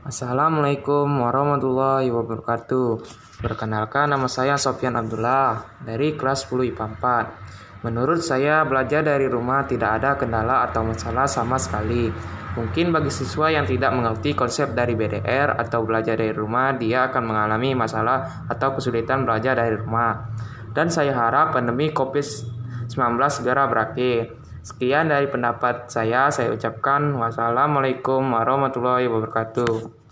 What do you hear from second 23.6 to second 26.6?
berakhir. Sekian dari pendapat saya, saya